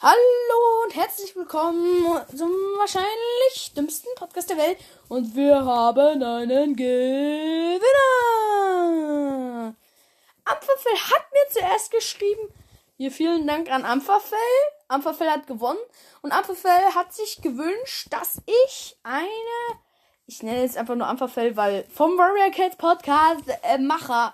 Hallo 0.00 0.84
und 0.84 0.94
herzlich 0.94 1.34
willkommen 1.34 2.06
zum 2.32 2.52
wahrscheinlich 2.78 3.74
dümmsten 3.76 4.08
Podcast 4.14 4.48
der 4.48 4.56
Welt. 4.56 4.78
Und 5.08 5.34
wir 5.34 5.64
haben 5.64 6.22
einen 6.22 6.76
Gewinner. 6.76 7.80
Ampferfell 10.44 10.98
hat 11.10 11.24
mir 11.32 11.50
zuerst 11.50 11.90
geschrieben. 11.90 12.54
Hier 12.96 13.10
vielen 13.10 13.44
Dank 13.48 13.72
an 13.72 13.84
Ampferfell. 13.84 14.38
Ampferfell 14.86 15.30
hat 15.30 15.48
gewonnen. 15.48 15.80
Und 16.22 16.30
Ampferfell 16.30 16.94
hat 16.94 17.12
sich 17.12 17.42
gewünscht, 17.42 18.06
dass 18.10 18.40
ich 18.46 18.96
eine. 19.02 19.80
Ich 20.26 20.44
nenne 20.44 20.62
es 20.62 20.76
einfach 20.76 20.94
nur 20.94 21.08
Ampferfell, 21.08 21.56
weil 21.56 21.84
vom 21.92 22.16
Warrior 22.16 22.52
Cat 22.52 22.78
Podcast 22.78 23.42
äh, 23.64 23.78
Macher 23.78 24.32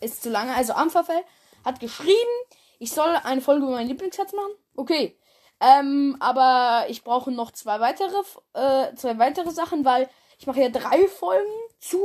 ist 0.00 0.24
zu 0.24 0.30
lange. 0.30 0.52
Also 0.56 0.72
Ampferfell 0.72 1.22
hat 1.64 1.78
geschrieben, 1.78 2.40
ich 2.78 2.92
soll 2.92 3.16
eine 3.24 3.40
Folge 3.40 3.64
über 3.64 3.74
meinen 3.74 3.88
Lieblingsschatz 3.88 4.32
machen. 4.32 4.52
Okay. 4.76 5.18
Ähm, 5.60 6.16
aber 6.20 6.86
ich 6.88 7.02
brauche 7.02 7.30
noch 7.30 7.50
zwei 7.50 7.80
weitere, 7.80 8.22
äh, 8.52 8.94
zwei 8.94 9.18
weitere 9.18 9.50
Sachen, 9.50 9.84
weil 9.84 10.08
ich 10.38 10.46
mache 10.46 10.60
ja 10.60 10.68
drei 10.68 11.08
Folgen 11.08 11.50
zu 11.80 11.98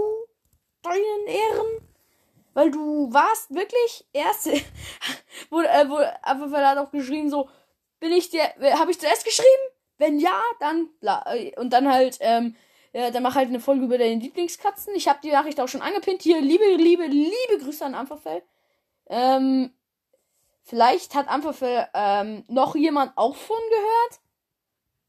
deinen 0.81 1.27
Ehren. 1.27 1.87
Weil 2.53 2.71
du 2.71 3.11
warst 3.13 3.53
wirklich 3.53 4.05
erste. 4.13 4.51
wo, 5.49 5.61
äh, 5.61 5.89
wo, 5.89 5.97
aber 6.21 6.67
hat 6.67 6.77
auch 6.77 6.91
geschrieben 6.91 7.29
so, 7.29 7.49
bin 7.99 8.11
ich 8.11 8.29
der, 8.29 8.53
habe 8.79 8.91
ich 8.91 8.99
zuerst 8.99 9.25
geschrieben? 9.25 9.47
Wenn 9.97 10.19
ja, 10.19 10.41
dann 10.59 10.89
bla. 10.99 11.23
Äh, 11.33 11.57
und 11.59 11.71
dann 11.71 11.91
halt, 11.91 12.17
ähm, 12.21 12.55
ja, 12.93 13.11
dann 13.11 13.23
mach 13.23 13.35
halt 13.35 13.49
eine 13.49 13.59
Folge 13.59 13.85
über 13.85 13.97
deine 13.97 14.19
Lieblingskatzen. 14.19 14.93
Ich 14.95 15.07
habe 15.07 15.19
die 15.23 15.31
Nachricht 15.31 15.59
auch 15.61 15.67
schon 15.67 15.81
angepinnt. 15.81 16.21
Hier, 16.21 16.41
liebe, 16.41 16.63
liebe, 16.75 17.05
liebe 17.05 17.63
Grüße 17.63 17.85
an 17.85 17.95
Ampferfell. 17.95 18.43
Ähm, 19.07 19.71
Vielleicht 20.71 21.15
hat 21.15 21.27
Ampferfell 21.27 21.89
ähm, 21.93 22.45
noch 22.47 22.75
jemand 22.75 23.17
auch 23.17 23.35
von 23.35 23.59
gehört. 23.69 24.21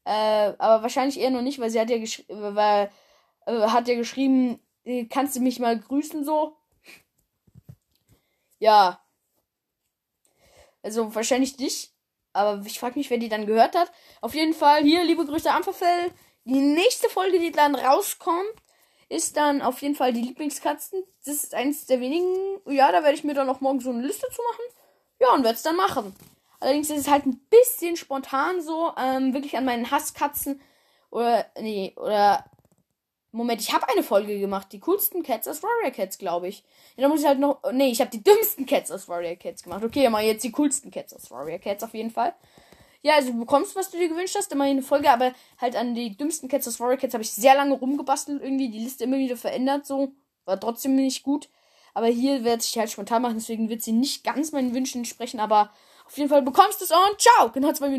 Äh, 0.03 0.57
aber 0.57 0.83
wahrscheinlich 0.83 1.17
eher 1.17 1.29
noch 1.29 1.41
nicht, 1.41 1.57
weil 1.57 1.69
sie 1.69 1.79
hat 1.79 1.89
ja 1.89 1.99
geschrieben, 1.99 2.53
weil 2.53 2.91
äh, 3.45 3.67
hat 3.69 3.87
ja 3.87 3.95
geschrieben, 3.95 4.59
äh, 4.83 5.05
kannst 5.05 5.37
du 5.37 5.39
mich 5.39 5.59
mal 5.59 5.79
grüßen 5.79 6.25
so? 6.25 6.57
Ja. 8.59 9.01
Also 10.81 11.15
wahrscheinlich 11.15 11.57
nicht. 11.57 11.93
Aber 12.33 12.61
ich 12.65 12.77
frage 12.77 12.99
mich, 12.99 13.09
wer 13.09 13.17
die 13.17 13.29
dann 13.29 13.45
gehört 13.45 13.77
hat. 13.77 13.89
Auf 14.19 14.35
jeden 14.35 14.53
Fall 14.53 14.83
hier, 14.83 15.05
liebe 15.05 15.25
Grüße 15.25 15.49
Ampferfell. 15.49 16.11
Die 16.43 16.59
nächste 16.59 17.07
Folge, 17.07 17.39
die 17.39 17.53
dann 17.53 17.75
rauskommt, 17.75 18.53
ist 19.07 19.37
dann 19.37 19.61
auf 19.61 19.81
jeden 19.81 19.95
Fall 19.95 20.11
die 20.11 20.23
Lieblingskatzen. 20.23 21.05
Das 21.23 21.35
ist 21.35 21.53
eins 21.53 21.85
der 21.85 22.01
wenigen. 22.01 22.59
Ja, 22.65 22.91
da 22.91 23.01
werde 23.01 23.15
ich 23.15 23.23
mir 23.23 23.33
dann 23.33 23.49
auch 23.49 23.61
morgen 23.61 23.79
so 23.79 23.91
eine 23.91 24.05
Liste 24.05 24.27
zu 24.29 24.41
machen. 24.41 24.72
Ja, 25.23 25.33
und 25.33 25.45
werde 25.45 25.55
es 25.55 25.63
dann 25.63 25.77
machen. 25.77 26.13
Allerdings 26.59 26.89
ist 26.89 26.99
es 26.99 27.07
halt 27.07 27.25
ein 27.25 27.39
bisschen 27.49 27.95
spontan 27.95 28.61
so, 28.61 28.91
ähm, 28.97 29.33
wirklich 29.33 29.55
an 29.55 29.63
meinen 29.63 29.89
Hasskatzen. 29.89 30.59
Oder, 31.11 31.45
nee, 31.59 31.93
oder. 31.95 32.43
Moment, 33.31 33.61
ich 33.61 33.73
habe 33.73 33.87
eine 33.89 34.03
Folge 34.03 34.37
gemacht. 34.37 34.67
Die 34.73 34.79
coolsten 34.81 35.23
Cats 35.23 35.47
aus 35.47 35.63
Warrior 35.63 35.91
Cats, 35.91 36.17
glaube 36.17 36.49
ich. 36.49 36.63
Ja, 36.97 37.03
da 37.03 37.07
muss 37.07 37.21
ich 37.21 37.25
halt 37.25 37.39
noch. 37.39 37.61
Nee, 37.71 37.89
ich 37.89 38.01
habe 38.01 38.11
die 38.11 38.21
dümmsten 38.21 38.65
Cats 38.65 38.91
aus 38.91 39.07
Warrior 39.07 39.35
Cats 39.35 39.63
gemacht. 39.63 39.83
Okay, 39.83 40.07
mal 40.09 40.23
jetzt 40.23 40.43
die 40.43 40.51
coolsten 40.51 40.91
Cats 40.91 41.13
aus 41.13 41.31
Warrior 41.31 41.57
Cats 41.57 41.83
auf 41.83 41.93
jeden 41.93 42.11
Fall. 42.11 42.33
Ja, 43.01 43.15
also 43.15 43.31
du 43.31 43.39
bekommst, 43.39 43.75
was 43.75 43.89
du 43.89 43.97
dir 43.97 44.09
gewünscht 44.09 44.35
hast, 44.37 44.51
immer 44.51 44.65
eine 44.65 44.81
Folge, 44.81 45.09
aber 45.09 45.33
halt 45.59 45.75
an 45.75 45.95
die 45.95 46.15
dümmsten 46.17 46.49
Cats 46.49 46.67
aus 46.67 46.79
Warrior 46.79 46.97
Cats 46.97 47.13
habe 47.13 47.23
ich 47.23 47.31
sehr 47.31 47.55
lange 47.55 47.73
rumgebastelt, 47.73 48.41
irgendwie 48.41 48.69
die 48.69 48.79
Liste 48.79 49.05
immer 49.05 49.17
wieder 49.17 49.37
verändert, 49.37 49.85
so. 49.85 50.11
War 50.45 50.59
trotzdem 50.59 50.95
nicht 50.95 51.23
gut. 51.23 51.49
Aber 51.93 52.07
hier 52.07 52.43
werde 52.43 52.63
ich 52.63 52.77
halt 52.77 52.89
spontan 52.89 53.21
machen, 53.21 53.35
deswegen 53.37 53.69
wird 53.69 53.81
sie 53.81 53.91
nicht 53.91 54.23
ganz 54.23 54.51
meinen 54.51 54.73
Wünschen 54.73 54.99
entsprechen. 54.99 55.39
Aber 55.39 55.71
auf 56.05 56.17
jeden 56.17 56.29
Fall 56.29 56.41
bekommst 56.41 56.81
du 56.81 56.85
es 56.85 56.91
und 56.91 57.19
ciao! 57.19 57.49
Genau 57.51 57.71
zwei 57.71 57.89
Minuten. 57.89 57.91